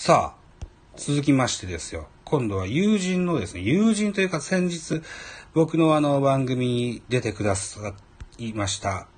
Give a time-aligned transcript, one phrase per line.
[0.00, 0.66] さあ、
[0.96, 2.06] 続きましてですよ。
[2.24, 5.02] 今度は友人のですね、友人というか先日、
[5.54, 7.92] 僕のあの番組に出てくださ
[8.38, 9.08] いました。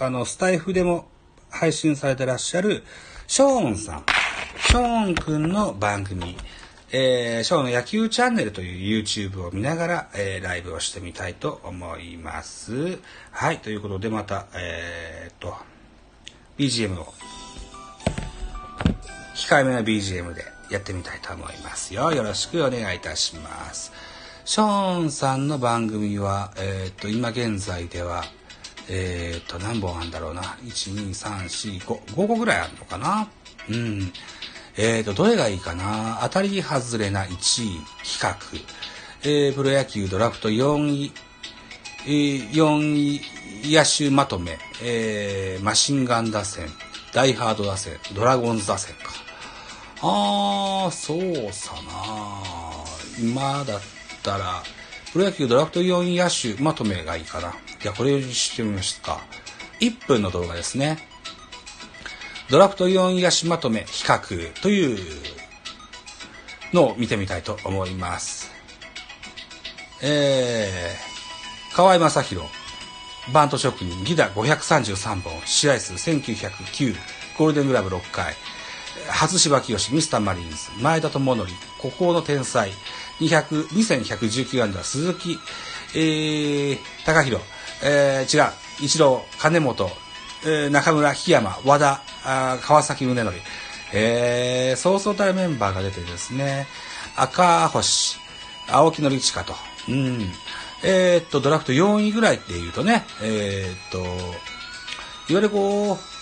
[0.00, 1.06] あの、スタイフでも
[1.48, 2.82] 配信されてらっしゃる、
[3.28, 4.04] ショーンさん。
[4.58, 6.36] ショーンくんの番組、
[6.90, 12.98] えー、ショーンの野球チャンネルという YouTube を見ながら、えー、ライブをしてみたいと思います。
[13.30, 15.54] はい、ということでまた、えー、っと、
[16.58, 17.14] BGM を、
[19.50, 22.12] 控えめな BGM でやってみたいと思いますよ。
[22.12, 23.90] よろしくお願いいたします。
[24.44, 28.22] ショーンさんの番組は、えー、っと、今現在では、
[28.88, 30.42] えー、っと、何本あるんだろうな。
[30.62, 33.28] 1、2、3、4、5、5個ぐらいあるのかな。
[33.68, 34.12] うん。
[34.76, 37.36] えー、と、どれがいいかな当たり外れな1位
[38.04, 38.36] 比較。
[39.24, 41.12] えー、プロ野球ドラフト4位、
[42.06, 43.18] えー、4
[43.66, 46.68] 位野手まとめ、えー、マシンガン打線、
[47.12, 49.29] ダイハード打線、ドラゴンズ打線か。
[50.02, 52.80] あー、そうさな
[53.20, 53.80] 今だっ
[54.22, 54.62] たら、
[55.12, 57.54] プロ野球ドラフト4野手まとめがいいかな。
[57.80, 59.20] じゃあこれをしてみますか。
[59.80, 60.98] 1分の動画ですね。
[62.50, 64.98] ドラフト4位野手まとめ比較という
[66.72, 68.50] のを見てみたいと思います。
[70.02, 72.48] えー、河合正宏、
[73.32, 76.96] バント職人、ギダ533本、試合数1909、
[77.38, 78.34] ゴールデングラブ6回、
[79.08, 82.72] 初芝清ミスターマリーンズ、前田智則、孤高の天才、
[83.20, 85.38] 2119安打、鈴木、
[85.94, 87.42] えー、高弘、
[87.82, 89.90] えー、違う、一郎、金本、
[90.44, 93.32] えー、中村、檜山、和田、あ川崎宗則、
[93.92, 96.66] えー、そうそうたるメンバーが出てですね、
[97.16, 98.18] 赤星、
[98.68, 99.54] 青木のりちかと、
[99.88, 100.20] うん、
[100.84, 106.19] えー、っと、ドラフト4位ぐらいっていうとね、えー、っと、いわゆるこう、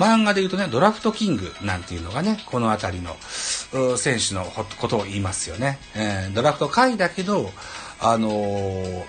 [0.00, 3.14] 漫画で言うとね、ドラフトキングなんていうのがね、この辺りの
[3.98, 5.78] 選手のことを言いますよね。
[5.94, 7.50] えー、ドラフト回だけど、
[8.00, 9.04] あのー、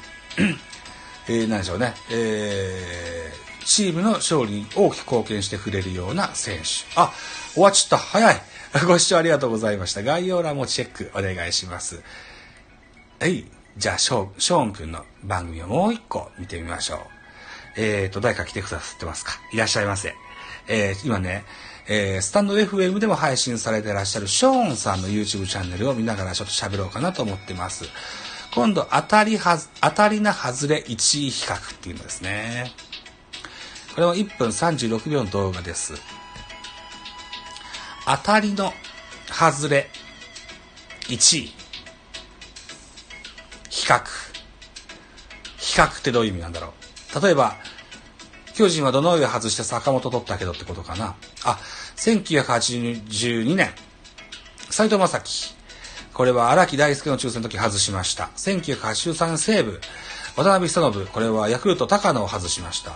[1.29, 6.63] えー、何でしょうね、えー、チームの勝利に大きく貢献してくれるような選手。
[6.99, 7.13] あ、
[7.53, 7.97] 終わっちゃった。
[7.97, 8.41] 早い。
[8.85, 10.03] ご視聴ありがとうございました。
[10.03, 12.01] 概要欄もチェックお願いします。
[13.19, 13.45] はい。
[13.77, 16.99] じゃあ、ショショーン君の番組をもう一個見てみましょう。
[17.77, 19.39] えっ、ー、と、誰か来てくださってますか？
[19.53, 20.13] いらっしゃいませ。
[20.67, 21.43] えー、今ね、
[21.87, 27.85] えー、スタンド FM でも配信されてらっしゃるショーンさんの YouTube チャンネルを見ながらちょっと喋ろうかなと思ってます。
[28.53, 32.71] 今度、当たりはず、当たりな外れ1位比較っていうのですね。
[33.95, 35.93] これは1分36秒の動画です。
[38.05, 38.73] 当たりの
[39.29, 39.89] 外れ
[41.07, 41.53] 1位。
[43.69, 44.01] 比較。
[45.57, 46.73] 比較ってどういう意味なんだろ
[47.15, 47.21] う。
[47.21, 47.55] 例えば、
[48.61, 51.15] 巨人はどの上外して坂本取ったけどってことかな。
[51.43, 51.57] あ、
[51.95, 53.71] 1982年、
[54.69, 55.55] 斎藤正樹。
[56.13, 58.29] これは荒木大輔の抽選の時外しました。
[58.35, 59.81] 1983年西武、
[60.35, 61.07] 渡辺久信。
[61.07, 62.91] これはヤクルト高野を外しました。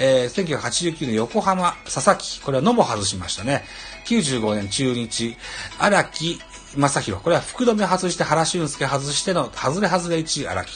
[0.00, 2.40] えー、1989年横浜佐々木。
[2.40, 3.62] これは野茂外しましたね。
[4.06, 5.36] 95年中日、
[5.78, 6.40] 荒木
[6.76, 7.22] 正宏。
[7.22, 10.72] これは福留外して原俊介外しての外れ外れ1位荒木。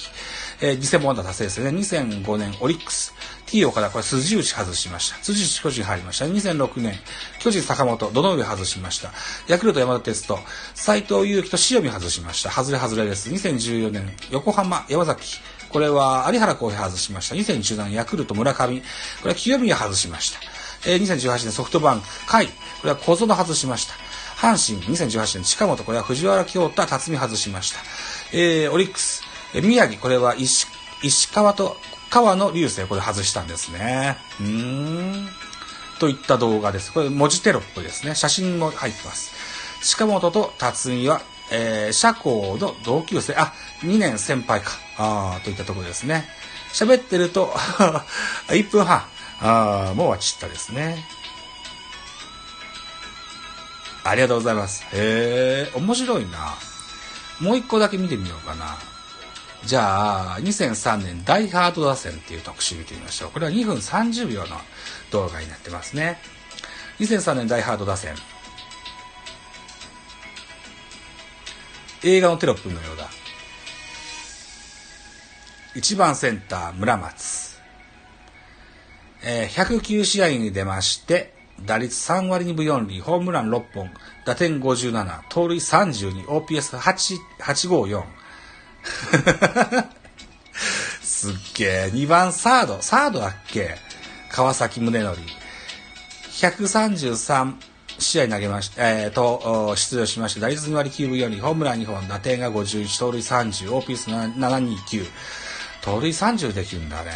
[0.60, 1.70] えー、2000本打達成ですね。
[1.70, 3.14] 2005年オリックス。
[3.46, 5.16] T 岡田、これ筋打ち外しました。
[5.20, 6.26] 辻内巨人入りました。
[6.26, 6.94] 2006年、
[7.38, 9.10] 巨人坂本、どの上外しました？
[9.46, 10.38] ヤクルト山田哲人、
[10.74, 12.50] 斎藤佑樹と塩見外しました。
[12.50, 13.30] 外れ外れです。
[13.30, 15.38] 2014年、横浜山崎、
[15.70, 17.34] これは有原浩平外しました。
[17.36, 18.84] 2017年、ヤクルト村上、こ
[19.24, 20.40] れは清宮外しました。
[20.86, 22.52] えー、2018年ソフトバンク、甲斐、こ
[22.84, 23.94] れは小園外しました。
[24.38, 27.78] 阪神、2018年近本、これは藤原京太、辰巳外しました。
[28.32, 29.22] えー、オリックス、
[29.54, 30.66] え、宮城、これは石
[31.02, 31.76] 石川と
[32.10, 34.16] 川野流星これ外したんですね。
[34.40, 35.28] うーん。
[36.00, 36.92] といった動画です。
[36.92, 38.14] これ文字テロップですね。
[38.14, 39.32] 写真も入ってます。
[39.82, 41.20] 近本と辰巳は、
[41.50, 44.72] えー、社交の同級生、あ、2年先輩か。
[44.96, 46.24] ああといったところですね。
[46.72, 47.46] 喋ってると
[48.48, 49.04] 1分半。
[49.40, 51.04] あもう終わっちったですね。
[54.02, 54.84] ありがとうございます。
[54.92, 56.56] へえ、面白いな。
[57.40, 58.78] もう一個だけ見てみようかな。
[59.64, 63.30] じゃあ、2003年ダイハード打線っていう特集見てみましょう。
[63.30, 64.56] これは2分30秒の
[65.10, 66.18] 動画になってますね。
[67.00, 68.14] 2003年ダイハード打線。
[72.04, 73.08] 映画のテロップのようだ。
[75.74, 77.58] 1番センター村松。
[79.22, 83.90] えー、109試合に出まして、打率3割2分4厘、ホームラン6本、
[84.24, 88.27] 打点57、盗塁32、OPS8、854。
[91.02, 91.90] すっげえ。
[91.92, 92.78] 2番サード。
[92.80, 93.76] サードだっけ？
[94.30, 95.18] 川崎宗則。
[96.32, 97.54] 133
[97.98, 105.06] 試合投げましえー、と、出場しまして、打率2割9分4厘、ホームラン2本、打点が51、盗塁30、オーピース729。
[105.82, 107.12] 盗塁30できるんだね。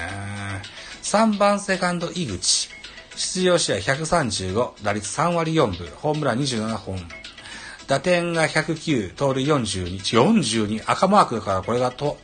[1.03, 2.69] 3番セカンド井口。
[3.15, 6.99] 出場試合135、打率3割4分、ホームラン27本。
[7.93, 12.17] 打点が109、盗塁42、42、赤マークだからこれがと、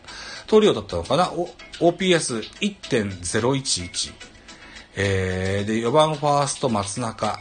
[0.47, 1.31] 盗塁を取ったのかな
[1.79, 4.13] ?OPS1.011。
[4.97, 7.39] えー、で、4番ファースト松中。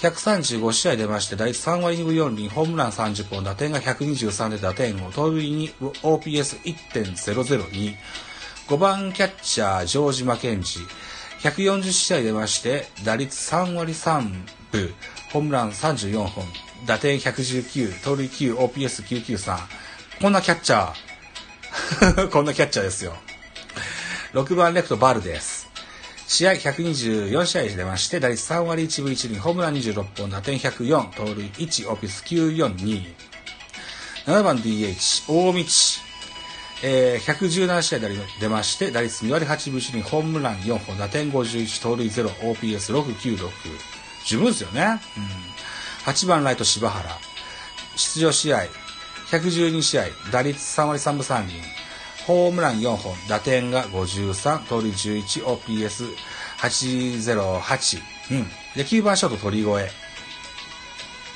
[0.00, 7.94] 135試合出まして、打率3割2分4厘、ホームラン30本、打点が123で打点を、盗塁に OPS1.002。
[8.66, 10.80] 5番キャッチャー、城島健治。
[11.42, 14.28] 140試合出まして、打率3割3
[14.72, 14.92] 分、
[15.32, 16.44] ホームラン34本、
[16.86, 19.58] 打点119、盗塁9、OPS993。
[20.20, 22.28] こんなキャッチャー。
[22.30, 23.16] こんなキャッチャーですよ。
[24.32, 25.68] 6番レフトバルです。
[26.26, 33.14] 試合124試合出まして、打率3割1分1厘、ホームラン26本、打点104、盗塁1、オフィス942。
[34.26, 35.64] 7番 DH、大道。
[36.82, 38.10] えー、117試合で
[38.40, 43.50] 出まして、打率2割8分1厘、ホームラン4本、打点51、盗塁0、OPS696。
[44.26, 45.00] 十分ですよね。
[45.16, 45.57] うん。
[46.08, 47.10] 8番ライト柴原。
[47.96, 48.62] 出場試合、
[49.30, 51.52] 112試合、打率3割3分3厘、
[52.26, 58.00] ホームラン4本、打点が53、盗塁11、OPS808。
[58.30, 58.48] うん。
[58.74, 59.68] で、9番ショート鳥越。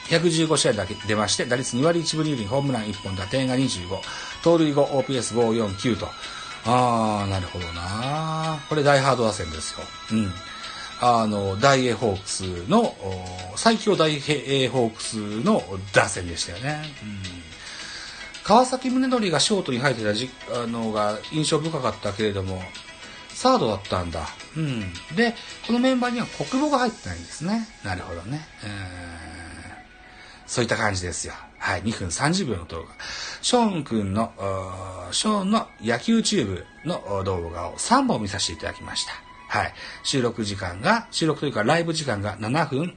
[0.09, 4.01] 115試合だけ出まして、打率2割1分2厘、ホームラン1本、打点が25、
[4.43, 6.09] 盗塁後 OPS549 と。
[6.65, 9.81] あー、なるほどなこれ大ハード打線ですよ。
[10.13, 10.33] うん。
[11.05, 12.95] あの、大英ホークスの、
[13.57, 15.63] 最強大英ホークスの
[15.93, 16.85] 打線でしたよね。
[17.03, 17.53] うん
[18.45, 22.61] 川崎宗則がショートに入ってたじあのが印象深かったけれども、
[23.29, 24.27] サードだったんだ。
[24.57, 24.81] うん。
[25.15, 25.35] で、
[25.67, 27.69] このメンバーには国母が入ってないんですね。
[27.85, 28.41] なるほどね。
[30.47, 31.35] そういった感じですよ。
[31.59, 32.89] はい、2分30秒の動画。
[33.41, 34.33] ショーン君の、
[35.13, 39.32] ショーンの野球チューブの動画を3本見させていただきました。
[39.53, 39.75] はい。
[40.03, 42.97] 収録時間が、収録というかライブ時間が7分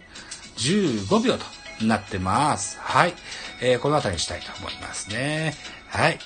[0.56, 1.44] 15秒と
[1.86, 2.80] なってます。
[2.80, 3.14] はい。
[3.62, 5.54] えー、この辺りにしたいと思いますね。
[5.90, 6.18] はい。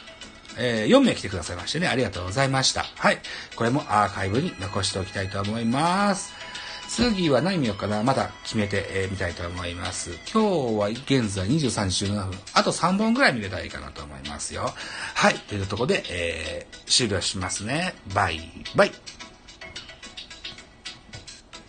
[0.60, 2.84] えー、4名来てくださいましてね、ありがとうございました。
[2.84, 3.18] はい。
[3.56, 6.32] これもアーカイブに残しておきたいと思います。
[6.90, 10.12] 次は何見ようかなまだ決めてみ、えー、たいと思います。
[10.32, 12.38] 今日は現在23時17分。
[12.54, 14.72] あと3本ぐらい見れたらいいかなと思いますよ。
[15.16, 15.40] はい。
[15.40, 17.96] というところで、えー、終了しますね。
[18.14, 18.42] バイ
[18.76, 18.92] バイ。